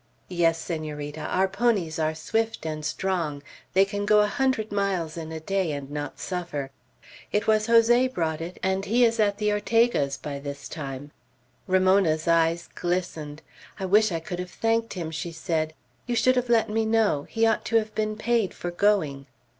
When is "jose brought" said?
7.67-8.41